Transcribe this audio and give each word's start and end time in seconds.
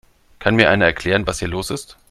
Kann 0.39 0.55
mir 0.55 0.71
einer 0.71 0.85
erklären, 0.85 1.27
was 1.27 1.37
hier 1.37 1.47
los 1.47 1.69
ist? 1.69 1.99